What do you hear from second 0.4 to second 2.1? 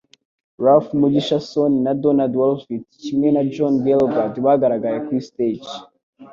Ralph Mugishason, na